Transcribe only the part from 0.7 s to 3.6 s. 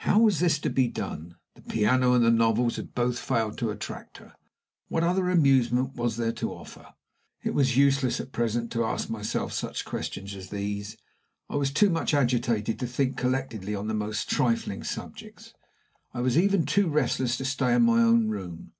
done? The piano and the novels had both failed